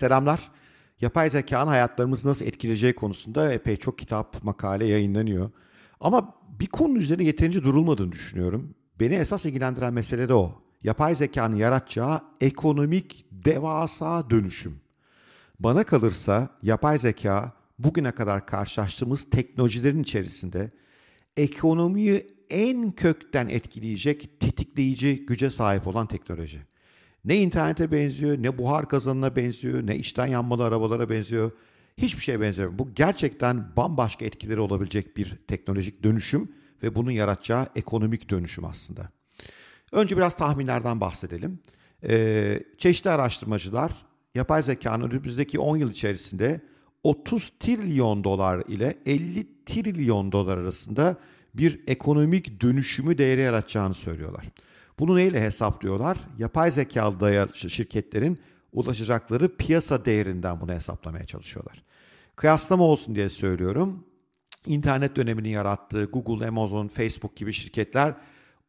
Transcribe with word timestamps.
Selamlar. 0.00 0.50
Yapay 1.00 1.30
zekanın 1.30 1.70
hayatlarımızı 1.70 2.28
nasıl 2.28 2.46
etkileyeceği 2.46 2.94
konusunda 2.94 3.52
epey 3.52 3.76
çok 3.76 3.98
kitap, 3.98 4.44
makale 4.44 4.86
yayınlanıyor. 4.86 5.50
Ama 6.00 6.34
bir 6.60 6.66
konu 6.66 6.98
üzerine 6.98 7.24
yeterince 7.24 7.62
durulmadığını 7.62 8.12
düşünüyorum. 8.12 8.74
Beni 9.00 9.14
esas 9.14 9.44
ilgilendiren 9.44 9.94
mesele 9.94 10.28
de 10.28 10.34
o. 10.34 10.62
Yapay 10.82 11.14
zekanın 11.14 11.56
yaratacağı 11.56 12.20
ekonomik 12.40 13.26
devasa 13.32 14.30
dönüşüm. 14.30 14.80
Bana 15.60 15.84
kalırsa 15.84 16.48
yapay 16.62 16.98
zeka 16.98 17.52
bugüne 17.78 18.10
kadar 18.10 18.46
karşılaştığımız 18.46 19.30
teknolojilerin 19.30 20.02
içerisinde 20.02 20.70
ekonomiyi 21.36 22.26
en 22.50 22.90
kökten 22.90 23.48
etkileyecek 23.48 24.40
tetikleyici 24.40 25.26
güce 25.26 25.50
sahip 25.50 25.86
olan 25.86 26.06
teknoloji. 26.06 26.58
Ne 27.28 27.36
internete 27.36 27.92
benziyor, 27.92 28.42
ne 28.42 28.58
buhar 28.58 28.88
kazanına 28.88 29.36
benziyor, 29.36 29.86
ne 29.86 29.96
içten 29.96 30.26
yanmalı 30.26 30.64
arabalara 30.64 31.10
benziyor. 31.10 31.50
Hiçbir 31.96 32.22
şeye 32.22 32.40
benziyor. 32.40 32.78
Bu 32.78 32.94
gerçekten 32.94 33.76
bambaşka 33.76 34.24
etkileri 34.24 34.60
olabilecek 34.60 35.16
bir 35.16 35.36
teknolojik 35.48 36.02
dönüşüm 36.02 36.48
ve 36.82 36.94
bunun 36.94 37.10
yaratacağı 37.10 37.66
ekonomik 37.76 38.30
dönüşüm 38.30 38.64
aslında. 38.64 39.08
Önce 39.92 40.16
biraz 40.16 40.36
tahminlerden 40.36 41.00
bahsedelim. 41.00 41.58
Ee, 42.08 42.62
çeşitli 42.78 43.10
araştırmacılar 43.10 43.92
yapay 44.34 44.62
zekanın 44.62 45.10
önümüzdeki 45.10 45.58
10 45.58 45.76
yıl 45.76 45.90
içerisinde 45.90 46.60
30 47.02 47.52
trilyon 47.60 48.24
dolar 48.24 48.62
ile 48.68 48.98
50 49.06 49.64
trilyon 49.66 50.32
dolar 50.32 50.58
arasında 50.58 51.16
bir 51.54 51.80
ekonomik 51.86 52.60
dönüşümü 52.60 53.18
değeri 53.18 53.40
yaratacağını 53.40 53.94
söylüyorlar. 53.94 54.44
Bunu 54.98 55.16
neyle 55.16 55.40
hesaplıyorlar? 55.40 56.18
Yapay 56.38 56.70
zekalı 56.70 57.48
şirketlerin 57.54 58.38
ulaşacakları 58.72 59.56
piyasa 59.56 60.04
değerinden 60.04 60.60
bunu 60.60 60.72
hesaplamaya 60.72 61.24
çalışıyorlar. 61.24 61.82
Kıyaslama 62.36 62.84
olsun 62.84 63.14
diye 63.14 63.28
söylüyorum. 63.28 64.04
İnternet 64.66 65.16
döneminin 65.16 65.48
yarattığı 65.48 66.04
Google, 66.04 66.48
Amazon, 66.48 66.88
Facebook 66.88 67.36
gibi 67.36 67.52
şirketler 67.52 68.14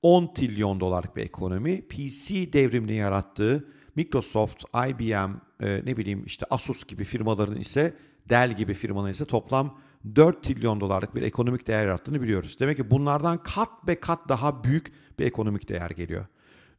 10 0.01 0.33
trilyon 0.33 0.79
dolarlık 0.79 1.15
bir 1.15 1.21
ekonomi. 1.21 1.81
PC 1.81 2.53
devrimini 2.53 2.93
yarattığı 2.93 3.67
Microsoft, 3.95 4.63
IBM, 4.89 5.31
e, 5.59 5.81
ne 5.85 5.97
bileyim 5.97 6.23
işte 6.25 6.45
Asus 6.49 6.87
gibi 6.87 7.03
firmaların 7.03 7.59
ise 7.59 7.93
Dell 8.29 8.55
gibi 8.55 8.73
firmaların 8.73 9.11
ise 9.11 9.25
toplam 9.25 9.79
4 10.15 10.43
trilyon 10.43 10.79
dolarlık 10.79 11.15
bir 11.15 11.21
ekonomik 11.21 11.67
değer 11.67 11.85
yarattığını 11.85 12.21
biliyoruz. 12.21 12.59
Demek 12.59 12.77
ki 12.77 12.91
bunlardan 12.91 13.43
kat 13.43 13.87
be 13.87 13.99
kat 13.99 14.29
daha 14.29 14.63
büyük 14.63 14.91
bir 15.19 15.25
ekonomik 15.25 15.69
değer 15.69 15.89
geliyor. 15.89 16.25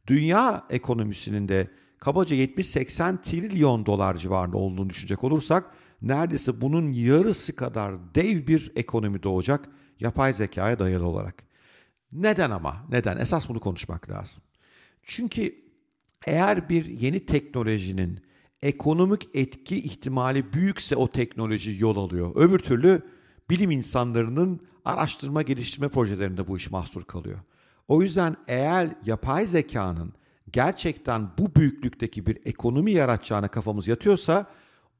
Dünya 0.07 0.65
ekonomisinin 0.69 1.47
de 1.47 1.67
kabaca 1.99 2.35
70-80 2.35 3.21
trilyon 3.21 3.85
dolar 3.85 4.15
civarında 4.15 4.57
olduğunu 4.57 4.89
düşünecek 4.89 5.23
olursak 5.23 5.71
neredeyse 6.01 6.61
bunun 6.61 6.91
yarısı 6.91 7.55
kadar 7.55 8.15
dev 8.15 8.47
bir 8.47 8.71
ekonomi 8.75 9.23
doğacak 9.23 9.69
yapay 9.99 10.33
zekaya 10.33 10.79
dayalı 10.79 11.07
olarak. 11.07 11.43
Neden 12.11 12.51
ama? 12.51 12.85
Neden? 12.91 13.17
Esas 13.17 13.49
bunu 13.49 13.59
konuşmak 13.59 14.09
lazım. 14.09 14.43
Çünkü 15.03 15.55
eğer 16.27 16.69
bir 16.69 16.85
yeni 16.85 17.25
teknolojinin 17.25 18.19
ekonomik 18.63 19.27
etki 19.33 19.77
ihtimali 19.77 20.53
büyükse 20.53 20.95
o 20.95 21.07
teknoloji 21.07 21.75
yol 21.79 21.97
alıyor. 21.97 22.31
Öbür 22.35 22.59
türlü 22.59 23.01
bilim 23.49 23.71
insanlarının 23.71 24.59
araştırma 24.85 25.41
geliştirme 25.41 25.89
projelerinde 25.89 26.47
bu 26.47 26.57
iş 26.57 26.71
mahsur 26.71 27.03
kalıyor. 27.03 27.39
O 27.87 28.01
yüzden 28.01 28.35
eğer 28.47 28.89
yapay 29.05 29.45
zekanın 29.45 30.13
gerçekten 30.53 31.29
bu 31.37 31.55
büyüklükteki 31.55 32.25
bir 32.25 32.37
ekonomi 32.45 32.91
yaratacağına 32.91 33.47
kafamız 33.47 33.87
yatıyorsa 33.87 34.45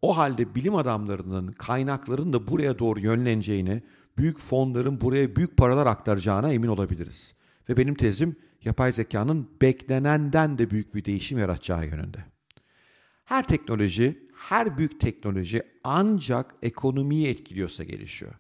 o 0.02 0.18
halde 0.18 0.56
bilim 0.56 0.76
adamlarının 0.76 1.52
kaynakların 1.52 2.34
da 2.34 2.48
buraya 2.48 2.80
doğru 2.80 3.00
yönleneceğini, 3.00 3.84
büyük 4.18 4.40
fonların 4.40 5.02
buraya 5.02 5.36
büyük 5.36 5.58
paralar 5.58 5.86
aktaracağına 5.86 6.54
emin 6.54 6.68
olabiliriz. 6.68 7.34
Ve 7.70 7.78
benim 7.78 7.96
tezim 7.96 8.36
yapay 8.64 8.92
zekanın 8.92 9.50
beklenenden 9.62 10.58
de 10.58 10.70
büyük 10.70 10.96
bir 10.96 11.06
değişim 11.06 11.40
yaratacağı 11.40 11.86
yönünde. 11.86 12.26
Her 13.32 13.48
teknoloji, 13.48 14.28
her 14.36 14.78
büyük 14.78 15.00
teknoloji 15.00 15.62
ancak 15.84 16.56
ekonomiyi 16.62 17.28
etkiliyorsa 17.28 17.84
gelişiyor. 17.84 18.34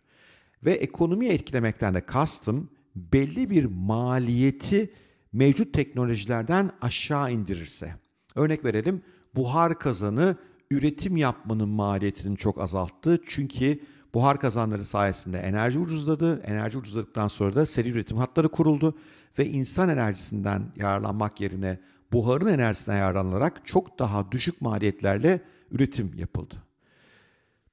Ve 0.65 0.73
ekonomiyi 0.73 1.31
etkilemekten 1.31 1.93
de 1.93 2.05
kastım 2.05 2.69
belli 2.95 3.49
bir 3.49 3.65
maliyeti 3.65 4.89
mevcut 5.33 5.73
teknolojilerden 5.73 6.71
aşağı 6.81 7.31
indirirse. 7.31 7.95
Örnek 8.35 8.65
verelim, 8.65 9.01
buhar 9.35 9.79
kazanı 9.79 10.35
üretim 10.71 11.17
yapmanın 11.17 11.69
maliyetini 11.69 12.37
çok 12.37 12.61
azalttı. 12.61 13.21
Çünkü 13.25 13.79
buhar 14.13 14.39
kazanları 14.39 14.85
sayesinde 14.85 15.39
enerji 15.39 15.79
ucuzladı. 15.79 16.41
Enerji 16.41 16.77
ucuzladıktan 16.77 17.27
sonra 17.27 17.55
da 17.55 17.65
seri 17.65 17.89
üretim 17.89 18.17
hatları 18.17 18.49
kuruldu 18.49 18.97
ve 19.39 19.45
insan 19.45 19.89
enerjisinden 19.89 20.63
yararlanmak 20.75 21.41
yerine 21.41 21.79
buharın 22.11 22.47
enerjisinden 22.47 22.97
yararlanarak 22.97 23.65
çok 23.65 23.99
daha 23.99 24.31
düşük 24.31 24.61
maliyetlerle 24.61 25.41
üretim 25.71 26.11
yapıldı. 26.15 26.55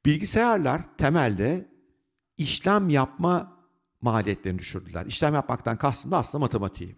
Bilgisayarlar 0.07 0.83
temelde 0.99 1.69
işlem 2.39 2.89
yapma 2.89 3.59
maliyetlerini 4.01 4.59
düşürdüler. 4.59 5.07
İşlem 5.07 5.35
yapmaktan 5.35 5.77
kastım 5.77 6.11
da 6.11 6.19
aslında 6.19 6.41
matematiği. 6.41 6.97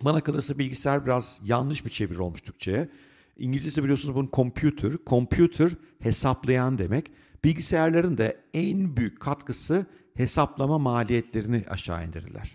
Bana 0.00 0.20
kalırsa 0.20 0.58
bilgisayar 0.58 1.06
biraz 1.06 1.40
yanlış 1.44 1.84
bir 1.84 1.90
çevir 1.90 2.18
olmuş 2.18 2.40
Türkçe'ye. 2.40 2.88
İngilizcesi 3.36 3.82
biliyorsunuz 3.82 4.14
bunun 4.14 4.30
computer. 4.32 4.92
Computer 5.06 5.70
hesaplayan 6.00 6.78
demek. 6.78 7.10
Bilgisayarların 7.44 8.18
da 8.18 8.34
en 8.54 8.96
büyük 8.96 9.20
katkısı 9.20 9.86
hesaplama 10.14 10.78
maliyetlerini 10.78 11.64
aşağı 11.68 12.06
indirirler. 12.06 12.52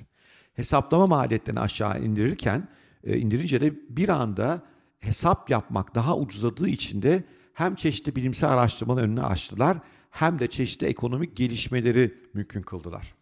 Hesaplama 0.54 1.08
maliyetlerini 1.08 1.60
aşağı 1.60 2.04
indirirken 2.04 2.68
e, 3.08 3.18
indirince 3.18 3.62
de 3.62 3.74
bir 3.90 4.10
anda 4.10 4.64
hesap 5.00 5.50
yapmak 5.50 5.96
daha 5.96 6.18
ucuzladığı 6.18 6.70
için 6.70 7.02
de 7.02 7.24
hem 7.54 7.76
çeşitli 7.76 8.16
bilimsel 8.16 8.50
araştırmanın 8.50 9.02
önüne 9.02 9.22
açtılar 9.22 9.78
hem 10.12 10.40
de 10.40 10.48
çeşitli 10.48 10.88
ekonomik 10.88 11.36
gelişmeleri 11.36 12.14
mümkün 12.34 12.62
kıldılar. 12.62 13.16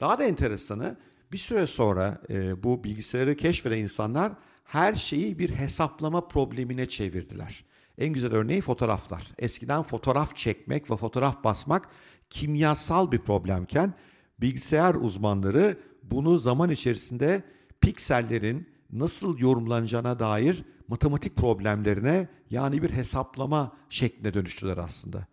Daha 0.00 0.18
da 0.18 0.24
enteresanı 0.24 0.96
bir 1.32 1.38
süre 1.38 1.66
sonra 1.66 2.22
e, 2.30 2.62
bu 2.62 2.84
bilgisayarı 2.84 3.36
keşfeden 3.36 3.78
insanlar 3.78 4.32
her 4.64 4.94
şeyi 4.94 5.38
bir 5.38 5.50
hesaplama 5.50 6.28
problemine 6.28 6.88
çevirdiler. 6.88 7.64
En 7.98 8.12
güzel 8.12 8.32
örneği 8.32 8.60
fotoğraflar. 8.60 9.26
Eskiden 9.38 9.82
fotoğraf 9.82 10.36
çekmek 10.36 10.90
ve 10.90 10.96
fotoğraf 10.96 11.44
basmak 11.44 11.88
kimyasal 12.30 13.12
bir 13.12 13.18
problemken 13.18 13.94
bilgisayar 14.40 14.94
uzmanları 14.94 15.78
bunu 16.02 16.38
zaman 16.38 16.70
içerisinde 16.70 17.42
piksellerin 17.80 18.68
nasıl 18.92 19.38
yorumlanacağına 19.38 20.18
dair 20.18 20.64
matematik 20.88 21.36
problemlerine 21.36 22.28
yani 22.50 22.82
bir 22.82 22.90
hesaplama 22.90 23.72
şekline 23.88 24.34
dönüştüler 24.34 24.78
aslında. 24.78 25.26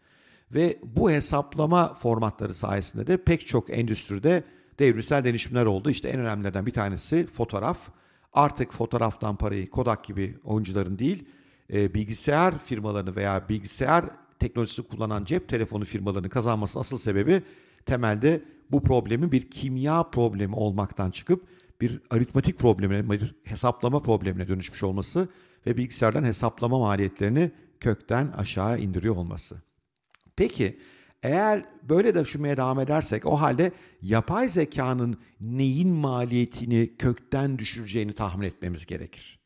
Ve 0.52 0.80
bu 0.84 1.12
hesaplama 1.12 1.94
formatları 1.94 2.56
sayesinde 2.56 3.08
de 3.08 3.18
pek 3.18 3.48
çok 3.48 3.78
endüstride 3.78 4.44
devrimsel 4.80 5.26
dönüşümler 5.26 5.66
oldu. 5.66 5.90
İşte 5.90 6.10
en 6.10 6.20
önemlilerden 6.20 6.66
bir 6.66 6.74
tanesi 6.74 7.26
fotoğraf. 7.26 7.80
Artık 8.34 8.74
fotoğraftan 8.74 9.36
parayı 9.36 9.70
Kodak 9.70 10.04
gibi 10.04 10.38
oyuncuların 10.44 11.00
değil, 11.00 11.26
e, 11.74 11.94
bilgisayar 11.94 12.60
firmalarını 12.60 13.16
veya 13.16 13.50
bilgisayar 13.50 14.06
teknolojisi 14.40 14.84
kullanan 14.84 15.26
cep 15.26 15.50
telefonu 15.50 15.86
firmalarını 15.86 16.30
kazanması 16.30 16.80
asıl 16.80 16.98
sebebi 16.98 17.44
temelde 17.86 18.44
bu 18.72 18.84
problemin 18.84 19.32
bir 19.32 19.50
kimya 19.50 20.04
problemi 20.04 20.56
olmaktan 20.56 21.12
çıkıp 21.12 21.48
bir 21.81 22.02
aritmatik 22.09 22.59
problemine, 22.59 23.09
bir 23.09 23.36
hesaplama 23.44 24.02
problemine 24.02 24.47
dönüşmüş 24.47 24.84
olması 24.84 25.30
ve 25.66 25.78
bilgisayardan 25.78 26.23
hesaplama 26.23 26.79
maliyetlerini 26.79 27.52
kökten 27.79 28.28
aşağı 28.28 28.79
indiriyor 28.79 29.16
olması. 29.16 29.61
Peki 30.35 30.79
eğer 31.23 31.66
böyle 31.84 32.16
de 32.16 32.23
düşünmeye 32.23 32.58
devam 32.58 32.79
edersek 32.79 33.26
o 33.26 33.41
halde 33.41 33.72
yapay 34.02 34.50
zekanın 34.50 35.17
neyin 35.41 35.90
maliyetini 35.90 36.96
kökten 36.97 37.58
düşüreceğini 37.58 38.14
tahmin 38.14 38.47
etmemiz 38.47 38.85
gerekir. 38.85 39.40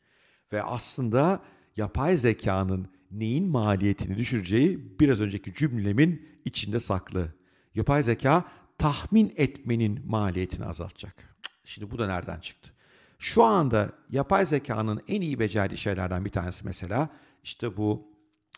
Ve 0.53 0.63
aslında 0.63 1.43
yapay 1.77 2.17
zekanın 2.17 2.87
neyin 3.11 3.49
maliyetini 3.49 4.17
düşüreceği 4.17 4.99
biraz 4.99 5.19
önceki 5.19 5.53
cümlemin 5.53 6.27
içinde 6.45 6.79
saklı. 6.79 7.33
Yapay 7.75 8.03
zeka 8.03 8.45
tahmin 8.77 9.33
etmenin 9.35 10.01
maliyetini 10.07 10.65
azaltacak. 10.65 11.28
Şimdi 11.69 11.91
bu 11.91 11.99
da 11.99 12.07
nereden 12.07 12.39
çıktı? 12.39 12.71
Şu 13.19 13.43
anda 13.43 13.91
yapay 14.09 14.45
zekanın 14.45 15.01
en 15.07 15.21
iyi 15.21 15.39
becerdiği 15.39 15.77
şeylerden 15.77 16.25
bir 16.25 16.29
tanesi 16.29 16.65
mesela 16.65 17.09
işte 17.43 17.77
bu 17.77 18.07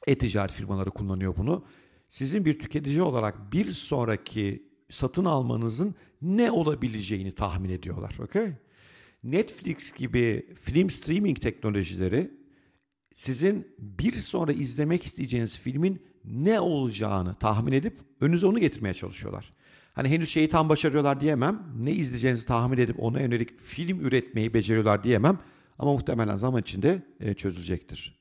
e-ticaret 0.08 0.52
firmaları 0.52 0.90
kullanıyor 0.90 1.38
bunu 1.38 1.66
sizin 2.10 2.46
bir 2.46 2.60
tüketici 2.60 3.02
olarak 3.02 3.54
bir 3.54 3.72
sonraki 3.72 4.64
satın 4.90 5.26
almanızın 5.26 5.96
ne 6.22 6.52
olabileceğini 6.52 7.36
tahmin 7.36 7.70
ediyorlar. 7.70 8.16
Okay? 8.20 8.54
Netflix 9.24 9.94
gibi 9.94 10.54
film 10.62 10.90
streaming 10.90 11.42
teknolojileri 11.42 12.32
sizin 13.16 13.76
bir 13.80 14.14
sonra 14.14 14.52
izlemek 14.52 15.04
isteyeceğiniz 15.04 15.58
filmin 15.58 16.02
ne 16.26 16.60
olacağını 16.60 17.36
tahmin 17.36 17.72
edip 17.72 18.00
önünüze 18.22 18.48
onu 18.48 18.60
getirmeye 18.60 18.94
çalışıyorlar. 18.94 19.52
Hani 19.94 20.10
henüz 20.10 20.30
şeyi 20.30 20.50
tam 20.50 20.70
başarıyorlar 20.70 21.22
diyemem. 21.22 21.64
Ne 21.80 21.92
izleyeceğinizi 21.92 22.46
tahmin 22.46 22.78
edip 22.78 23.04
ona 23.04 23.22
yönelik 23.22 23.60
film 23.60 24.00
üretmeyi 24.00 24.54
beceriyorlar 24.54 25.04
diyemem. 25.04 25.40
Ama 25.80 25.92
muhtemelen 25.92 26.36
zaman 26.36 26.62
içinde 26.62 27.02
e, 27.20 27.34
çözülecektir. 27.34 28.20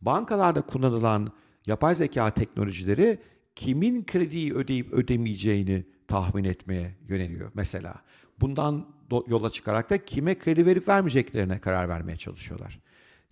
Bankalarda 0.00 0.60
kullanılan 0.60 1.32
yapay 1.66 1.94
zeka 1.94 2.30
teknolojileri 2.30 3.18
kimin 3.54 4.04
krediyi 4.04 4.54
ödeyip 4.54 4.92
ödemeyeceğini 4.92 5.84
tahmin 6.08 6.44
etmeye 6.44 6.96
yöneliyor 7.08 7.50
mesela. 7.54 7.94
Bundan 8.40 8.86
yola 9.26 9.50
çıkarak 9.50 9.90
da 9.90 10.04
kime 10.04 10.38
kredi 10.38 10.66
verip 10.66 10.88
vermeyeceklerine 10.88 11.58
karar 11.58 11.88
vermeye 11.88 12.16
çalışıyorlar. 12.16 12.80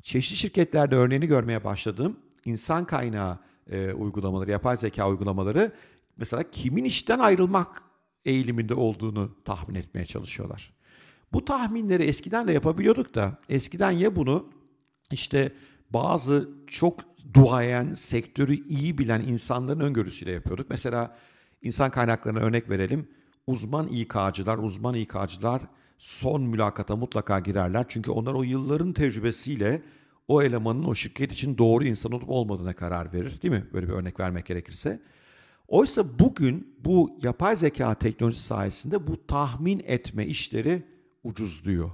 Çeşitli 0.02 0.36
şirketlerde 0.36 0.96
örneğini 0.96 1.26
görmeye 1.26 1.64
başladığım 1.64 2.16
insan 2.44 2.84
kaynağı 2.84 3.38
e, 3.70 3.92
uygulamaları, 3.92 4.50
yapay 4.50 4.76
zeka 4.76 5.10
uygulamaları 5.10 5.72
mesela 6.22 6.50
kimin 6.50 6.84
işten 6.84 7.18
ayrılmak 7.18 7.82
eğiliminde 8.24 8.74
olduğunu 8.74 9.36
tahmin 9.44 9.74
etmeye 9.74 10.06
çalışıyorlar. 10.06 10.72
Bu 11.32 11.44
tahminleri 11.44 12.02
eskiden 12.02 12.48
de 12.48 12.52
yapabiliyorduk 12.52 13.14
da 13.14 13.38
eskiden 13.48 13.90
ya 13.90 14.16
bunu 14.16 14.50
işte 15.10 15.52
bazı 15.90 16.50
çok 16.66 17.00
duayen, 17.34 17.94
sektörü 17.94 18.54
iyi 18.54 18.98
bilen 18.98 19.20
insanların 19.20 19.80
öngörüsüyle 19.80 20.32
yapıyorduk. 20.32 20.70
Mesela 20.70 21.16
insan 21.62 21.90
kaynaklarına 21.90 22.38
örnek 22.38 22.70
verelim. 22.70 23.08
Uzman 23.46 23.88
İK'cılar, 23.88 24.58
uzman 24.58 24.94
İK'cılar 24.94 25.62
son 25.98 26.42
mülakata 26.42 26.96
mutlaka 26.96 27.40
girerler. 27.40 27.84
Çünkü 27.88 28.10
onlar 28.10 28.34
o 28.34 28.42
yılların 28.42 28.92
tecrübesiyle 28.92 29.82
o 30.28 30.42
elemanın 30.42 30.84
o 30.84 30.94
şirket 30.94 31.32
için 31.32 31.58
doğru 31.58 31.84
insan 31.84 32.12
olup 32.12 32.30
olmadığına 32.30 32.72
karar 32.72 33.12
verir. 33.12 33.42
Değil 33.42 33.54
mi? 33.54 33.66
Böyle 33.72 33.88
bir 33.88 33.92
örnek 33.92 34.20
vermek 34.20 34.46
gerekirse. 34.46 35.02
Oysa 35.72 36.18
bugün 36.18 36.76
bu 36.84 37.18
yapay 37.22 37.56
zeka 37.56 37.94
teknolojisi 37.94 38.42
sayesinde 38.46 39.06
bu 39.06 39.26
tahmin 39.26 39.82
etme 39.86 40.26
işleri 40.26 40.82
ucuzluyor. 41.24 41.90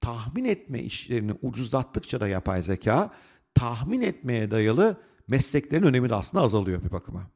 Tahmin 0.00 0.44
etme 0.44 0.82
işlerini 0.82 1.32
ucuzlattıkça 1.42 2.20
da 2.20 2.28
yapay 2.28 2.62
zeka 2.62 3.10
tahmin 3.54 4.00
etmeye 4.00 4.50
dayalı 4.50 4.96
mesleklerin 5.28 5.82
önemi 5.82 6.10
de 6.10 6.14
aslında 6.14 6.44
azalıyor 6.44 6.84
bir 6.84 6.90
bakıma. 6.90 7.30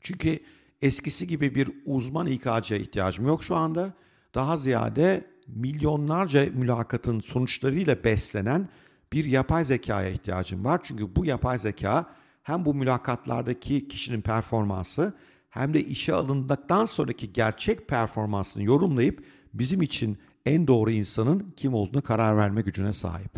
Çünkü 0.00 0.38
eskisi 0.82 1.26
gibi 1.26 1.54
bir 1.54 1.70
uzman 1.86 2.26
İK'cıya 2.26 2.80
ihtiyacım 2.80 3.26
yok 3.26 3.44
şu 3.44 3.56
anda. 3.56 3.94
Daha 4.34 4.56
ziyade 4.56 5.26
milyonlarca 5.46 6.46
mülakatın 6.54 7.20
sonuçlarıyla 7.20 8.04
beslenen 8.04 8.68
bir 9.12 9.24
yapay 9.24 9.64
zekaya 9.64 10.08
ihtiyacım 10.08 10.64
var. 10.64 10.80
Çünkü 10.84 11.16
bu 11.16 11.24
yapay 11.24 11.58
zeka 11.58 12.19
hem 12.42 12.64
bu 12.64 12.74
mülakatlardaki 12.74 13.88
kişinin 13.88 14.20
performansı 14.20 15.12
hem 15.50 15.74
de 15.74 15.84
işe 15.84 16.14
alındıktan 16.14 16.84
sonraki 16.84 17.32
gerçek 17.32 17.88
performansını 17.88 18.62
yorumlayıp 18.62 19.24
bizim 19.54 19.82
için 19.82 20.18
en 20.46 20.66
doğru 20.66 20.90
insanın 20.90 21.52
kim 21.56 21.74
olduğunu 21.74 22.02
karar 22.02 22.36
verme 22.36 22.62
gücüne 22.62 22.92
sahip. 22.92 23.32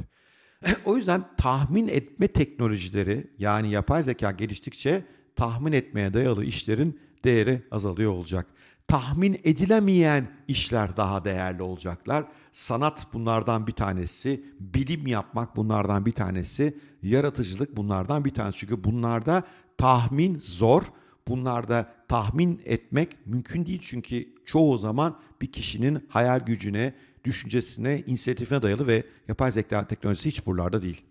o 0.84 0.96
yüzden 0.96 1.24
tahmin 1.36 1.88
etme 1.88 2.28
teknolojileri 2.28 3.30
yani 3.38 3.70
yapay 3.70 4.02
zeka 4.02 4.30
geliştikçe 4.30 5.04
tahmin 5.36 5.72
etmeye 5.72 6.14
dayalı 6.14 6.44
işlerin 6.44 7.00
değeri 7.24 7.62
azalıyor 7.70 8.12
olacak. 8.12 8.46
Tahmin 8.88 9.40
edilemeyen 9.44 10.30
işler 10.48 10.96
daha 10.96 11.24
değerli 11.24 11.62
olacaklar. 11.62 12.24
Sanat 12.52 13.06
bunlardan 13.12 13.66
bir 13.66 13.72
tanesi, 13.72 14.44
bilim 14.60 15.06
yapmak 15.06 15.56
bunlardan 15.56 16.06
bir 16.06 16.12
tanesi, 16.12 16.78
yaratıcılık 17.02 17.76
bunlardan 17.76 18.24
bir 18.24 18.30
tanesi. 18.30 18.58
Çünkü 18.58 18.84
bunlarda 18.84 19.42
tahmin 19.78 20.38
zor, 20.38 20.82
bunlarda 21.28 21.94
tahmin 22.08 22.62
etmek 22.64 23.26
mümkün 23.26 23.66
değil. 23.66 23.80
Çünkü 23.82 24.28
çoğu 24.44 24.78
zaman 24.78 25.18
bir 25.40 25.52
kişinin 25.52 26.06
hayal 26.08 26.40
gücüne, 26.40 26.94
düşüncesine, 27.24 28.00
inisiyatifine 28.06 28.62
dayalı 28.62 28.86
ve 28.86 29.06
yapay 29.28 29.52
zeka 29.52 29.86
teknolojisi 29.86 30.28
hiç 30.28 30.46
buralarda 30.46 30.82
değil. 30.82 31.04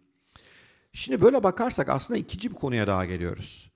Şimdi 0.93 1.21
böyle 1.21 1.43
bakarsak 1.43 1.89
aslında 1.89 2.17
ikinci 2.17 2.49
bir 2.49 2.55
konuya 2.55 2.87
daha 2.87 3.05
geliyoruz. 3.05 3.70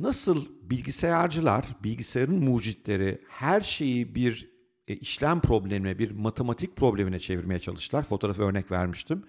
Nasıl 0.00 0.46
bilgisayarcılar, 0.62 1.64
bilgisayarın 1.84 2.44
mucitleri 2.44 3.18
her 3.28 3.60
şeyi 3.60 4.14
bir 4.14 4.50
e, 4.88 4.96
işlem 4.96 5.40
problemine, 5.40 5.98
bir 5.98 6.10
matematik 6.10 6.76
problemine 6.76 7.18
çevirmeye 7.18 7.60
çalıştılar. 7.60 8.02
Fotoğrafı 8.02 8.42
örnek 8.42 8.70
vermiştim. 8.70 9.24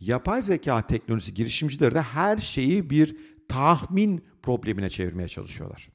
Yapay 0.00 0.42
zeka 0.42 0.86
teknolojisi 0.86 1.34
girişimcileri 1.34 1.94
de 1.94 2.02
her 2.02 2.38
şeyi 2.38 2.90
bir 2.90 3.16
tahmin 3.48 4.24
problemine 4.42 4.90
çevirmeye 4.90 5.28
çalışıyorlar. 5.28 5.88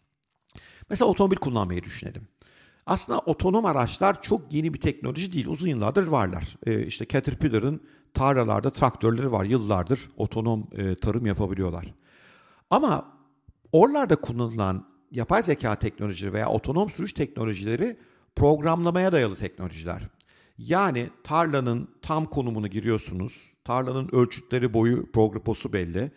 Mesela 0.89 1.09
otomobil 1.09 1.37
kullanmayı 1.37 1.83
düşünelim. 1.83 2.27
Aslında 2.85 3.19
otonom 3.19 3.65
araçlar 3.65 4.21
çok 4.21 4.53
yeni 4.53 4.73
bir 4.73 4.81
teknoloji 4.81 5.33
değil. 5.33 5.47
Uzun 5.47 5.67
yıllardır 5.67 6.07
varlar. 6.07 6.55
Ee, 6.65 6.85
işte 6.85 7.07
Caterpillar'ın 7.07 7.81
tarlalarda 8.13 8.69
traktörleri 8.69 9.31
var. 9.31 9.45
Yıllardır 9.45 10.09
otonom 10.17 10.67
e, 10.77 10.95
tarım 10.95 11.25
yapabiliyorlar. 11.25 11.93
Ama 12.69 13.16
oralarda 13.71 14.15
kullanılan 14.15 14.87
yapay 15.11 15.43
zeka 15.43 15.75
teknolojileri 15.75 16.33
veya 16.33 16.49
otonom 16.49 16.89
sürüş 16.89 17.13
teknolojileri 17.13 17.97
programlamaya 18.35 19.11
dayalı 19.11 19.35
teknolojiler. 19.35 20.01
Yani 20.57 21.09
tarlanın 21.23 21.87
tam 22.01 22.25
konumunu 22.25 22.67
giriyorsunuz. 22.67 23.53
Tarlanın 23.63 24.09
ölçütleri, 24.11 24.73
boyu, 24.73 25.11
programı 25.11 25.73
belli. 25.73 26.11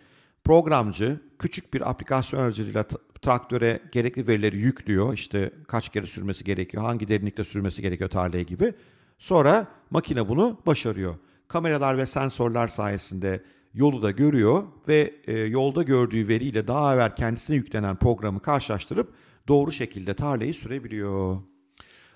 Programcı 0.44 1.20
küçük 1.38 1.75
bir 1.75 1.91
aplikasyon 1.91 2.41
aracılığıyla 2.41 2.85
traktöre 3.23 3.81
gerekli 3.93 4.26
verileri 4.26 4.56
yüklüyor. 4.56 5.14
İşte 5.14 5.50
kaç 5.69 5.88
kere 5.88 6.06
sürmesi 6.06 6.44
gerekiyor, 6.44 6.82
hangi 6.82 7.08
derinlikte 7.08 7.44
sürmesi 7.44 7.82
gerekiyor 7.82 8.11
tarlaya 8.11 8.43
gibi. 8.43 8.75
Sonra 9.19 9.67
makine 9.91 10.29
bunu 10.29 10.58
başarıyor. 10.67 11.14
Kameralar 11.49 11.99
ve 11.99 12.06
sensörler 12.06 12.69
sayesinde 12.69 13.44
yolu 13.75 14.02
da 14.02 14.11
görüyor 14.11 14.62
ve 14.88 15.14
e, 15.26 15.38
yolda 15.38 15.82
gördüğü 15.82 16.28
veriyle 16.28 16.67
daha 16.67 16.94
evvel 16.94 17.17
kendisine 17.17 17.56
yüklenen 17.56 17.96
programı 17.96 18.43
karşılaştırıp 18.43 19.14
doğru 19.49 19.72
şekilde 19.72 20.14
tarlayı 20.14 20.55
sürebiliyor. 20.55 21.38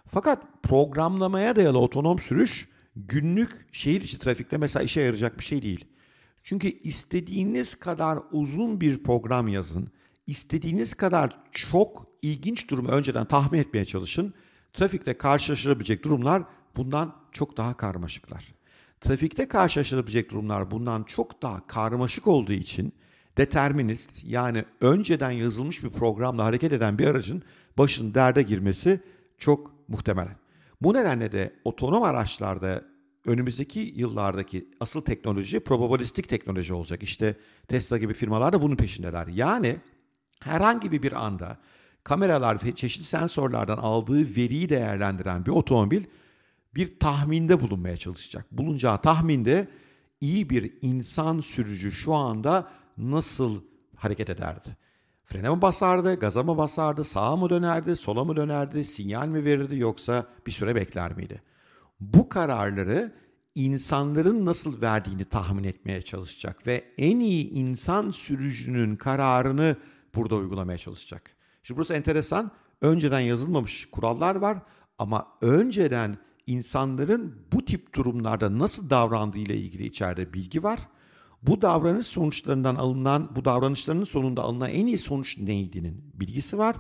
Fakat 0.07 0.43
programlamaya 0.63 1.57
dayalı 1.57 1.79
otonom 1.79 2.19
sürüş 2.19 2.69
günlük 2.97 3.67
şehir 3.73 4.01
içi 4.01 4.19
trafikte 4.19 4.59
mesela 4.59 4.83
işe 4.83 5.01
yarayacak 5.01 5.39
bir 5.39 5.45
şey 5.45 5.63
değil. 5.63 5.85
Çünkü 6.43 6.69
istediğiniz 6.69 7.75
kadar 7.75 8.19
uzun 8.33 8.81
bir 8.81 9.03
program 9.03 9.49
yazın, 9.49 9.89
istediğiniz 10.27 10.95
kadar 10.95 11.39
çok 11.53 12.07
ilginç 12.23 12.71
durumu 12.71 12.89
önceden 12.89 13.25
tahmin 13.25 13.59
etmeye 13.59 13.85
çalışın. 13.85 14.35
Trafikte 14.73 15.19
karşılaşılabilecek 15.19 16.05
durumlar 16.05 16.43
bundan 16.77 17.17
çok 17.33 17.57
daha 17.57 17.77
karmaşıklar. 17.77 18.55
Trafikte 19.05 19.49
karşılaşılabilecek 19.49 20.31
durumlar 20.31 20.71
bundan 20.71 21.03
çok 21.03 21.43
daha 21.43 21.67
karmaşık 21.67 22.27
olduğu 22.27 22.53
için 22.53 22.93
determinist 23.37 24.25
yani 24.25 24.65
önceden 24.81 25.31
yazılmış 25.31 25.85
bir 25.85 25.91
programla 25.91 26.45
hareket 26.45 26.73
eden 26.73 26.99
bir 26.99 27.07
aracın 27.07 27.43
başının 27.79 28.15
derde 28.15 28.43
girmesi 28.43 29.01
çok 29.39 29.89
muhtemel. 29.89 30.29
Bu 30.83 30.95
nedenle 30.95 31.33
de 31.33 31.55
otonom 31.65 32.03
araçlarda 32.03 32.85
önümüzdeki 33.27 33.81
yıllardaki 33.97 34.69
asıl 34.81 35.01
teknoloji 35.01 35.61
probabilistik 35.61 36.29
teknoloji 36.29 36.75
olacak. 36.75 37.03
İşte 37.03 37.37
Tesla 37.69 37.99
gibi 37.99 38.15
firmalar 38.15 38.53
da 38.53 38.63
bunun 38.63 38.77
peşindeler. 38.77 39.27
Yani 39.27 39.77
herhangi 40.43 40.93
bir 41.03 41.25
anda 41.25 41.59
kameralar 42.05 42.65
ve 42.65 42.75
çeşitli 42.75 43.05
sensörlerden 43.05 43.77
aldığı 43.77 44.37
veriyi 44.37 44.69
değerlendiren 44.69 45.47
bir 45.47 45.51
otomobil 45.51 46.05
bir 46.77 46.99
tahminde 46.99 47.61
bulunmaya 47.61 47.97
çalışacak. 47.97 48.47
Bulunacağı 48.53 49.03
tahminde 49.03 49.69
iyi 50.21 50.51
bir 50.51 50.73
insan 50.83 51.41
sürücü 51.41 51.93
şu 51.93 52.15
anda 52.15 52.71
nasıl 52.99 53.63
hareket 53.97 54.31
ederdi? 54.31 54.77
Frene 55.25 55.51
mi 55.51 55.63
basardı, 55.63 56.15
gaza 56.15 56.43
mı 56.43 56.57
basardı, 56.57 57.05
sağa 57.05 57.37
mı 57.37 57.51
dönerdi, 57.51 57.97
sola 57.97 58.25
mı 58.25 58.37
dönerdi, 58.37 58.85
sinyal 58.85 59.29
mi 59.29 59.45
verirdi 59.45 59.77
yoksa 59.79 60.27
bir 60.47 60.53
süre 60.53 60.75
bekler 60.75 61.17
miydi? 61.17 61.43
Bu 62.01 62.29
kararları 62.29 63.13
insanların 63.55 64.47
nasıl 64.47 64.81
verdiğini 64.81 65.25
tahmin 65.25 65.65
etmeye 65.65 66.03
çalışacak 66.03 66.67
ve 66.67 66.85
en 66.99 67.21
iyi 67.21 67.51
insan 67.51 68.11
sürücünün 68.11 68.97
kararını 68.97 69.77
burada 70.15 70.35
uygulamaya 70.35 70.79
çalışacak. 70.79 71.31
Şimdi 71.63 71.79
burası 71.79 71.95
enteresan. 71.95 72.51
Önceden 72.81 73.21
yazılmamış 73.21 73.91
kurallar 73.91 74.35
var 74.35 74.59
ama 74.99 75.27
önceden 75.41 76.19
insanların 76.47 77.35
bu 77.53 77.65
tip 77.65 77.95
durumlarda 77.95 78.59
nasıl 78.59 78.91
davrandığı 78.91 79.39
ile 79.39 79.57
ilgili 79.57 79.87
içeride 79.87 80.33
bilgi 80.33 80.63
var. 80.63 80.81
Bu 81.43 81.63
davranış 81.63 82.07
sonuçlarından 82.07 82.75
alınan, 82.75 83.37
bu 83.37 83.45
davranışlarının 83.45 84.05
sonunda 84.05 84.43
alınan 84.43 84.71
en 84.71 84.87
iyi 84.87 84.99
sonuç 84.99 85.39
neydi'nin 85.39 86.05
bilgisi 86.15 86.59
var. 86.59 86.77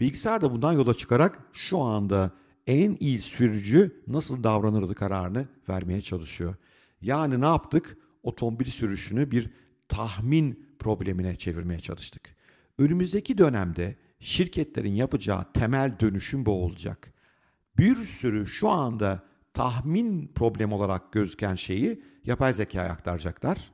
Bilgisayar 0.00 0.40
da 0.40 0.52
bundan 0.52 0.72
yola 0.72 0.94
çıkarak 0.94 1.38
şu 1.52 1.78
anda 1.78 2.30
en 2.66 2.96
iyi 3.00 3.20
sürücü 3.20 4.02
nasıl 4.06 4.44
davranırdı 4.44 4.94
kararını 4.94 5.48
vermeye 5.68 6.00
çalışıyor. 6.00 6.54
Yani 7.02 7.40
ne 7.40 7.46
yaptık? 7.46 7.98
Otomobil 8.22 8.70
sürüşünü 8.70 9.30
bir 9.30 9.50
tahmin 9.88 10.66
problemine 10.78 11.36
çevirmeye 11.36 11.80
çalıştık. 11.80 12.36
Önümüzdeki 12.78 13.38
dönemde 13.38 13.96
şirketlerin 14.20 14.94
yapacağı 14.94 15.52
temel 15.52 16.00
dönüşüm 16.00 16.46
bu 16.46 16.64
olacak. 16.64 17.11
Bir 17.78 17.94
sürü 17.94 18.46
şu 18.46 18.68
anda 18.68 19.22
tahmin 19.54 20.26
problem 20.34 20.72
olarak 20.72 21.12
gözüken 21.12 21.54
şeyi 21.54 22.02
yapay 22.24 22.52
zekaya 22.52 22.90
aktaracaklar. 22.90 23.72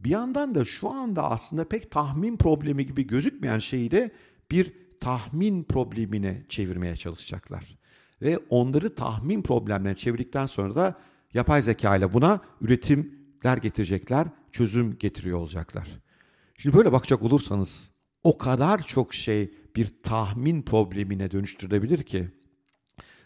Bir 0.00 0.10
yandan 0.10 0.54
da 0.54 0.64
şu 0.64 0.90
anda 0.90 1.30
aslında 1.30 1.68
pek 1.68 1.90
tahmin 1.90 2.36
problemi 2.36 2.86
gibi 2.86 3.06
gözükmeyen 3.06 3.58
şeyi 3.58 3.90
de 3.90 4.10
bir 4.50 4.72
tahmin 5.00 5.64
problemine 5.64 6.42
çevirmeye 6.48 6.96
çalışacaklar. 6.96 7.78
Ve 8.22 8.38
onları 8.50 8.94
tahmin 8.94 9.42
problemlerine 9.42 9.96
çevirdikten 9.96 10.46
sonra 10.46 10.74
da 10.74 10.94
yapay 11.34 11.62
zeka 11.62 11.96
ile 11.96 12.12
buna 12.12 12.40
üretimler 12.60 13.56
getirecekler, 13.56 14.26
çözüm 14.52 14.98
getiriyor 14.98 15.38
olacaklar. 15.38 15.88
Şimdi 16.56 16.76
böyle 16.76 16.92
bakacak 16.92 17.22
olursanız 17.22 17.90
o 18.24 18.38
kadar 18.38 18.82
çok 18.82 19.14
şey 19.14 19.54
bir 19.76 20.02
tahmin 20.02 20.62
problemine 20.62 21.30
dönüştürülebilir 21.30 22.02
ki 22.02 22.28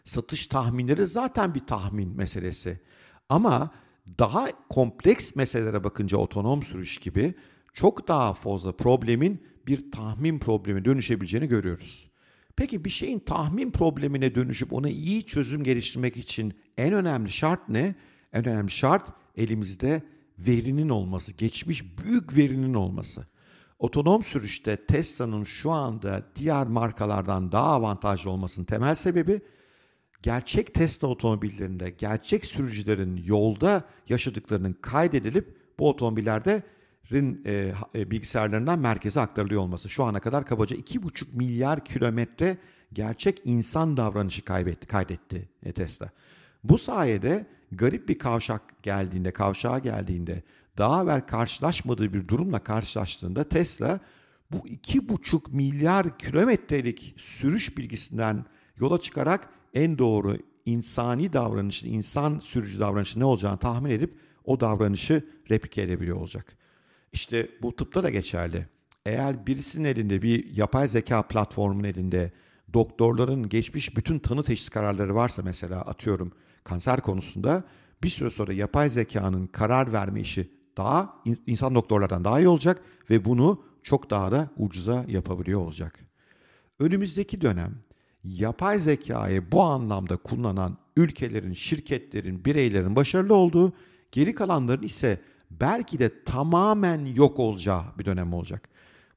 satış 0.04 0.46
tahminleri 0.46 1.06
zaten 1.06 1.54
bir 1.54 1.66
tahmin 1.66 2.16
meselesi. 2.16 2.80
Ama 3.28 3.70
daha 4.18 4.48
kompleks 4.68 5.34
meselelere 5.34 5.84
bakınca 5.84 6.18
otonom 6.18 6.62
sürüş 6.62 6.98
gibi 6.98 7.34
çok 7.72 8.08
daha 8.08 8.34
fazla 8.34 8.72
problemin 8.72 9.46
bir 9.66 9.90
tahmin 9.90 10.38
problemi 10.38 10.84
dönüşebileceğini 10.84 11.48
görüyoruz. 11.48 12.10
Peki 12.56 12.84
bir 12.84 12.90
şeyin 12.90 13.18
tahmin 13.18 13.70
problemine 13.70 14.34
dönüşüp 14.34 14.72
ona 14.72 14.88
iyi 14.88 15.26
çözüm 15.26 15.64
geliştirmek 15.64 16.16
için 16.16 16.54
en 16.78 16.92
önemli 16.92 17.30
şart 17.30 17.68
ne? 17.68 17.94
En 18.32 18.48
önemli 18.48 18.70
şart 18.70 19.08
elimizde 19.36 20.02
verinin 20.38 20.88
olması, 20.88 21.32
geçmiş 21.32 21.98
büyük 21.98 22.36
verinin 22.36 22.74
olması. 22.74 23.26
Otonom 23.78 24.22
sürüşte 24.22 24.86
Tesla'nın 24.86 25.44
şu 25.44 25.70
anda 25.70 26.22
diğer 26.36 26.66
markalardan 26.66 27.52
daha 27.52 27.66
avantajlı 27.66 28.30
olmasının 28.30 28.66
temel 28.66 28.94
sebebi 28.94 29.40
gerçek 30.24 30.74
Tesla 30.74 31.08
otomobillerinde 31.08 31.90
gerçek 31.90 32.44
sürücülerin 32.46 33.16
yolda 33.24 33.84
yaşadıklarının 34.08 34.72
kaydedilip 34.72 35.56
bu 35.78 35.88
otomobillerde 35.88 36.62
e, 37.12 37.74
bilgisayarlarından 37.94 38.78
merkeze 38.78 39.20
aktarılıyor 39.20 39.62
olması. 39.62 39.88
Şu 39.88 40.04
ana 40.04 40.20
kadar 40.20 40.46
kabaca 40.46 40.76
2,5 40.76 41.24
milyar 41.32 41.84
kilometre 41.84 42.58
gerçek 42.92 43.40
insan 43.44 43.96
davranışı 43.96 44.44
kaybetti, 44.44 44.86
kaydetti 44.86 45.48
e, 45.62 45.72
Tesla. 45.72 46.10
Bu 46.64 46.78
sayede 46.78 47.46
garip 47.72 48.08
bir 48.08 48.18
kavşak 48.18 48.82
geldiğinde, 48.82 49.30
kavşağa 49.30 49.78
geldiğinde 49.78 50.42
daha 50.78 51.02
evvel 51.02 51.26
karşılaşmadığı 51.26 52.12
bir 52.12 52.28
durumla 52.28 52.58
karşılaştığında 52.58 53.48
Tesla 53.48 54.00
bu 54.52 54.68
2,5 54.68 55.40
milyar 55.50 56.18
kilometrelik 56.18 57.14
sürüş 57.18 57.78
bilgisinden 57.78 58.44
yola 58.80 59.00
çıkarak 59.00 59.48
en 59.74 59.98
doğru 59.98 60.38
insani 60.66 61.32
davranışın, 61.32 61.88
insan 61.88 62.38
sürücü 62.38 62.80
davranışı 62.80 63.20
ne 63.20 63.24
olacağını 63.24 63.58
tahmin 63.58 63.90
edip 63.90 64.18
o 64.44 64.60
davranışı 64.60 65.24
replike 65.50 65.82
edebiliyor 65.82 66.16
olacak. 66.16 66.56
İşte 67.12 67.50
bu 67.62 67.76
tıpta 67.76 68.02
da 68.02 68.10
geçerli. 68.10 68.66
Eğer 69.06 69.46
birisinin 69.46 69.84
elinde 69.84 70.22
bir 70.22 70.56
yapay 70.56 70.88
zeka 70.88 71.22
platformunun 71.22 71.84
elinde 71.84 72.32
doktorların 72.74 73.48
geçmiş 73.48 73.96
bütün 73.96 74.18
tanı 74.18 74.42
teşhis 74.44 74.68
kararları 74.68 75.14
varsa 75.14 75.42
mesela 75.42 75.80
atıyorum 75.80 76.32
kanser 76.64 77.00
konusunda 77.00 77.64
bir 78.02 78.08
süre 78.08 78.30
sonra 78.30 78.52
yapay 78.52 78.90
zekanın 78.90 79.46
karar 79.46 79.92
verme 79.92 80.20
işi 80.20 80.50
daha 80.76 81.22
insan 81.46 81.74
doktorlardan 81.74 82.24
daha 82.24 82.40
iyi 82.40 82.48
olacak 82.48 82.82
ve 83.10 83.24
bunu 83.24 83.62
çok 83.82 84.10
daha 84.10 84.32
da 84.32 84.50
ucuza 84.56 85.04
yapabiliyor 85.08 85.60
olacak. 85.60 86.00
Önümüzdeki 86.78 87.40
dönem 87.40 87.74
yapay 88.24 88.78
zekayı 88.78 89.52
bu 89.52 89.62
anlamda 89.62 90.16
kullanan 90.16 90.76
ülkelerin, 90.96 91.52
şirketlerin, 91.52 92.44
bireylerin 92.44 92.96
başarılı 92.96 93.34
olduğu, 93.34 93.72
geri 94.12 94.34
kalanların 94.34 94.82
ise 94.82 95.20
belki 95.50 95.98
de 95.98 96.24
tamamen 96.24 97.06
yok 97.06 97.38
olacağı 97.38 97.82
bir 97.98 98.04
dönem 98.04 98.32
olacak. 98.32 98.68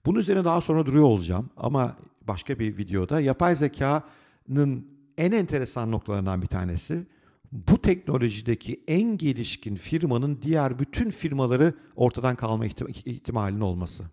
Bunun 0.06 0.20
üzerine 0.20 0.46
daha 0.46 0.62
sonra 0.62 0.86
duruyor 0.86 1.06
olacağım 1.06 1.50
ama 1.58 1.98
başka 2.28 2.60
bir 2.60 2.78
videoda 2.78 3.22
yapay 3.22 3.56
zekanın 3.56 4.88
en 5.18 5.32
enteresan 5.32 5.92
noktalarından 5.92 6.42
bir 6.42 6.48
tanesi 6.48 7.06
bu 7.52 7.82
teknolojideki 7.82 8.82
en 8.88 9.18
gelişkin 9.18 9.76
firmanın 9.76 10.40
diğer 10.42 10.80
bütün 10.80 11.10
firmaları 11.10 11.74
ortadan 11.96 12.36
kalma 12.36 12.66
ihtimalinin 12.66 13.62
olması. 13.62 14.04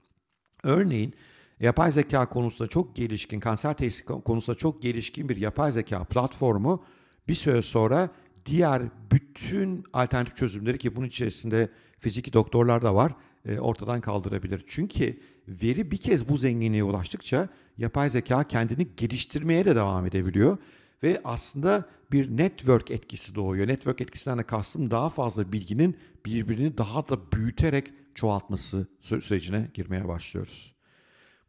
Örneğin 0.62 1.14
yapay 1.60 1.92
zeka 1.92 2.28
konusunda 2.28 2.68
çok 2.68 2.96
gelişkin, 2.96 3.40
kanser 3.40 3.74
teşhisi 3.74 4.04
konusunda 4.04 4.58
çok 4.58 4.82
gelişkin 4.82 5.28
bir 5.28 5.36
yapay 5.36 5.72
zeka 5.72 6.04
platformu 6.04 6.84
bir 7.28 7.34
süre 7.34 7.62
sonra 7.62 8.10
diğer 8.46 8.82
bütün 9.12 9.84
alternatif 9.92 10.36
çözümleri 10.36 10.78
ki 10.78 10.96
bunun 10.96 11.06
içerisinde 11.06 11.68
fiziki 11.98 12.32
doktorlar 12.32 12.82
da 12.82 12.94
var 12.94 13.12
e, 13.48 13.58
ortadan 13.58 14.00
kaldırabilir. 14.00 14.64
Çünkü 14.66 15.20
veri 15.48 15.90
bir 15.90 15.96
kez 15.96 16.28
bu 16.28 16.36
zenginliğe 16.36 16.84
ulaştıkça 16.84 17.48
yapay 17.78 18.10
zeka 18.10 18.44
kendini 18.44 18.88
geliştirmeye 18.96 19.64
de 19.64 19.76
devam 19.76 20.06
edebiliyor 20.06 20.58
ve 21.02 21.20
aslında 21.24 21.88
bir 22.12 22.36
network 22.36 22.90
etkisi 22.90 23.34
doğuyor. 23.34 23.68
Network 23.68 24.00
etkisinden 24.00 24.38
de 24.38 24.42
kastım 24.42 24.90
daha 24.90 25.10
fazla 25.10 25.52
bilginin 25.52 25.96
birbirini 26.26 26.78
daha 26.78 27.08
da 27.08 27.32
büyüterek 27.32 27.92
çoğaltması 28.14 28.86
sürecine 29.00 29.70
girmeye 29.74 30.08
başlıyoruz. 30.08 30.73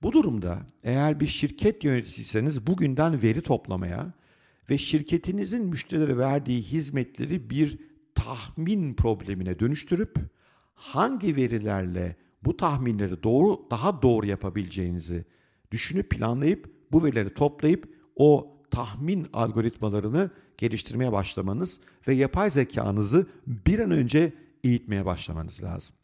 Bu 0.06 0.14
durumda 0.14 0.60
eğer 0.84 1.20
bir 1.20 1.28
şirket 1.28 1.84
yöneticisiyseniz 1.84 2.68
bugünden 2.68 3.22
veri 3.22 3.42
toplamaya 3.42 4.14
ve 4.70 4.78
şirketinizin 4.78 5.66
müşterilere 5.66 6.18
verdiği 6.18 6.62
hizmetleri 6.62 7.50
bir 7.50 7.80
tahmin 8.16 8.94
problemine 8.94 9.60
dönüştürüp 9.60 10.20
hangi 10.74 11.36
verilerle 11.36 12.16
bu 12.44 12.58
tahminleri 12.58 13.24
doğru 13.24 13.68
daha 13.72 14.02
doğru 14.02 14.26
yapabileceğinizi 14.26 15.26
düşünüp 15.72 16.10
planlayıp 16.10 16.72
bu 16.92 17.04
verileri 17.04 17.34
toplayıp 17.34 17.90
o 18.16 18.58
tahmin 18.72 19.28
algoritmalarını 19.34 20.30
geliştirmeye 20.58 21.12
başlamanız 21.12 21.80
ve 22.08 22.14
yapay 22.14 22.50
zekanızı 22.50 23.28
bir 23.48 23.80
an 23.80 23.92
önce 23.92 24.34
eğitmeye 24.64 25.06
başlamanız 25.06 25.64
lazım. 25.64 25.96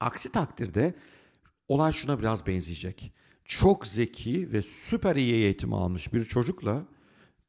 Aksi 0.00 0.32
takdirde 0.32 0.94
olay 1.68 1.92
şuna 1.92 2.18
biraz 2.18 2.46
benzeyecek. 2.46 3.12
Çok 3.50 3.86
zeki 3.86 4.52
ve 4.52 4.62
süper 4.62 5.16
iyi 5.16 5.34
eğitim 5.34 5.72
almış 5.72 6.12
bir 6.12 6.24
çocukla 6.24 6.84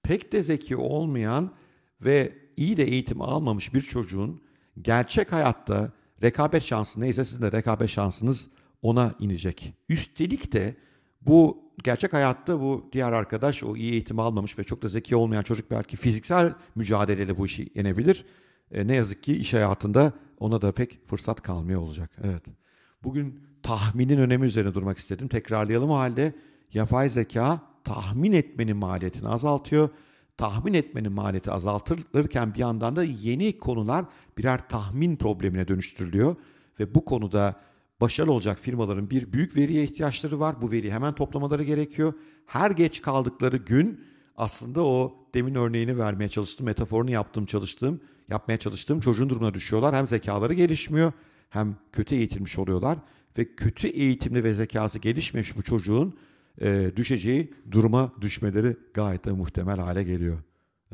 pek 0.03 0.31
de 0.31 0.43
zeki 0.43 0.75
olmayan 0.75 1.53
ve 2.01 2.37
iyi 2.57 2.77
de 2.77 2.83
eğitim 2.83 3.21
almamış 3.21 3.73
bir 3.73 3.81
çocuğun 3.81 4.41
gerçek 4.81 5.31
hayatta 5.31 5.91
rekabet 6.23 6.63
şansı 6.63 7.01
neyse 7.01 7.25
sizin 7.25 7.41
de 7.41 7.51
rekabet 7.51 7.89
şansınız 7.89 8.47
ona 8.81 9.15
inecek. 9.19 9.73
Üstelik 9.89 10.53
de 10.53 10.75
bu 11.21 11.63
gerçek 11.83 12.13
hayatta 12.13 12.61
bu 12.61 12.89
diğer 12.93 13.11
arkadaş 13.11 13.63
o 13.63 13.75
iyi 13.75 13.91
eğitim 13.91 14.19
almamış 14.19 14.59
ve 14.59 14.63
çok 14.63 14.81
da 14.81 14.87
zeki 14.87 15.15
olmayan 15.15 15.43
çocuk 15.43 15.71
belki 15.71 15.97
fiziksel 15.97 16.53
mücadeleyle 16.75 17.37
bu 17.37 17.45
işi 17.45 17.69
yenebilir. 17.75 18.25
E, 18.71 18.87
ne 18.87 18.95
yazık 18.95 19.23
ki 19.23 19.37
iş 19.37 19.53
hayatında 19.53 20.13
ona 20.39 20.61
da 20.61 20.71
pek 20.71 21.07
fırsat 21.07 21.41
kalmıyor 21.41 21.81
olacak. 21.81 22.11
Evet. 22.23 22.60
Bugün 23.03 23.41
tahminin 23.63 24.17
önemi 24.17 24.45
üzerine 24.45 24.73
durmak 24.73 24.97
istedim. 24.97 25.27
Tekrarlayalım 25.27 25.89
o 25.89 25.95
halde. 25.95 26.33
Yapay 26.73 27.09
zeka 27.09 27.61
tahmin 27.83 28.31
etmenin 28.31 28.77
maliyetini 28.77 29.27
azaltıyor. 29.27 29.89
Tahmin 30.37 30.73
etmenin 30.73 31.11
maliyeti 31.11 31.51
azaltılırken 31.51 32.53
bir 32.53 32.59
yandan 32.59 32.95
da 32.95 33.03
yeni 33.03 33.57
konular 33.57 34.05
birer 34.37 34.69
tahmin 34.69 35.15
problemine 35.15 35.67
dönüştürülüyor. 35.67 36.35
Ve 36.79 36.95
bu 36.95 37.05
konuda 37.05 37.55
başarılı 38.01 38.31
olacak 38.31 38.59
firmaların 38.61 39.09
bir 39.09 39.33
büyük 39.33 39.57
veriye 39.57 39.83
ihtiyaçları 39.83 40.39
var. 40.39 40.61
Bu 40.61 40.71
veriyi 40.71 40.93
hemen 40.93 41.15
toplamaları 41.15 41.63
gerekiyor. 41.63 42.13
Her 42.45 42.71
geç 42.71 43.01
kaldıkları 43.01 43.57
gün 43.57 44.03
aslında 44.37 44.85
o 44.85 45.15
demin 45.33 45.55
örneğini 45.55 45.97
vermeye 45.97 46.29
çalıştım, 46.29 46.65
metaforunu 46.65 47.11
yaptım, 47.11 47.45
çalıştığım, 47.45 48.01
yapmaya 48.29 48.57
çalıştığım 48.57 48.99
çocuğun 48.99 49.29
durumuna 49.29 49.53
düşüyorlar. 49.53 49.95
Hem 49.95 50.07
zekaları 50.07 50.53
gelişmiyor 50.53 51.11
hem 51.51 51.75
kötü 51.91 52.15
eğitilmiş 52.15 52.59
oluyorlar 52.59 52.97
ve 53.37 53.55
kötü 53.55 53.87
eğitimli 53.87 54.43
ve 54.43 54.53
zekası 54.53 54.99
gelişmemiş 54.99 55.57
bu 55.57 55.61
çocuğun 55.61 56.17
e, 56.61 56.91
düşeceği 56.95 57.53
duruma 57.71 58.11
düşmeleri 58.21 58.77
gayet 58.93 59.25
de 59.25 59.31
muhtemel 59.31 59.79
hale 59.79 60.03
geliyor. 60.03 60.37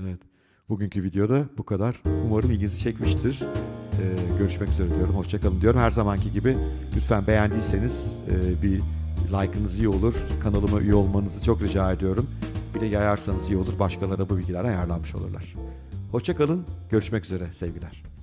Evet. 0.02 0.20
Bugünkü 0.70 1.04
videoda 1.04 1.46
bu 1.58 1.64
kadar. 1.64 2.02
Umarım 2.26 2.52
ilginizi 2.52 2.80
çekmiştir. 2.80 3.44
Ee, 4.02 4.38
görüşmek 4.40 4.70
üzere 4.70 4.90
diyorum. 4.96 5.16
Hoşçakalın 5.16 5.62
diyorum. 5.62 5.80
Her 5.80 5.92
zamanki 5.92 6.32
gibi 6.32 6.58
lütfen 6.96 7.28
beğendiyseniz 7.28 8.18
e, 8.30 8.64
bir 8.64 8.82
like'ınız 9.28 9.80
iyi 9.80 9.88
olur. 9.88 10.14
Kanalıma 10.44 10.82
üye 10.82 10.96
olmanızı 10.96 11.44
çok 11.44 11.62
rica 11.62 11.92
ediyorum. 11.92 12.28
Bir 12.76 12.82
de 12.82 12.86
yayarsanız 12.86 13.50
iyi 13.50 13.58
olur. 13.58 13.80
Başkalarına 13.80 14.30
bu 14.30 14.38
bilgiler 14.38 14.64
ayarlanmış 14.64 15.16
olurlar. 15.16 15.54
Hoşçakalın. 16.12 16.66
Görüşmek 16.90 17.26
üzere 17.26 17.54
sevgiler. 17.54 18.17